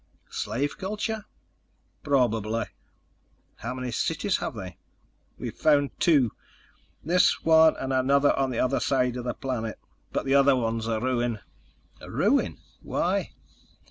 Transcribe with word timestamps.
"Slave 0.31 0.79
culture?" 0.79 1.25
"Probably." 2.01 2.65
"How 3.57 3.75
many 3.75 3.91
cities 3.91 4.37
have 4.37 4.55
they?" 4.55 4.77
"We've 5.37 5.53
found 5.55 5.91
two. 5.99 6.31
This 7.03 7.43
one 7.43 7.75
and 7.77 7.93
another 7.93 8.33
on 8.35 8.49
the 8.49 8.57
other 8.57 8.79
side 8.79 9.15
of 9.15 9.25
the 9.25 9.35
planet. 9.35 9.77
But 10.11 10.25
the 10.25 10.33
other 10.33 10.55
one's 10.55 10.87
a 10.87 10.99
ruin." 10.99 11.39
"A 12.01 12.09
ruin? 12.09 12.57
Why?" 12.81 13.33